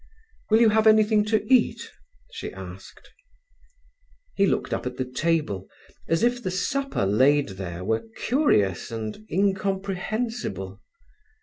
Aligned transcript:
"Will 0.49 0.61
you 0.61 0.69
have 0.69 0.87
anything 0.87 1.23
to 1.25 1.45
eat?" 1.53 1.91
she 2.31 2.51
asked. 2.51 3.11
He 4.33 4.47
looked 4.47 4.73
up 4.73 4.87
at 4.87 4.97
the 4.97 5.05
table, 5.05 5.67
as 6.07 6.23
if 6.23 6.41
the 6.41 6.49
supper 6.49 7.05
laid 7.05 7.49
there 7.49 7.83
were 7.83 8.07
curious 8.15 8.89
and 8.89 9.23
incomprehensible. 9.29 10.81